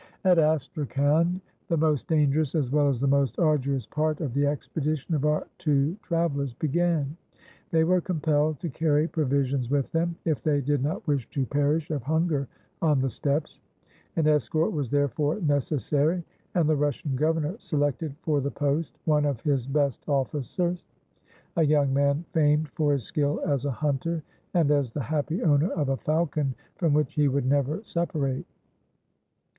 [0.23, 5.13] At Astrakhan the most dangerous as well as the most arduous part of the expedition
[5.13, 7.15] of our two travellers began.
[7.69, 11.91] They were compelled to carry provisions with them, if they did not wish to perish
[11.91, 12.47] of hunger
[12.81, 13.59] on the steppes.
[14.15, 16.23] An escort was therefore necessary,
[16.55, 20.83] and the Russian governor selected for the post one of his best officers;
[21.57, 24.23] a young man famed for his skill as a hunter,
[24.55, 28.47] and as the happy owner of a falcon from which he would never separate.